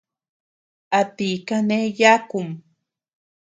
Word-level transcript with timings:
¿A 0.99 1.01
ti 1.15 1.29
kane 1.47 1.77
yákum? 1.99 2.47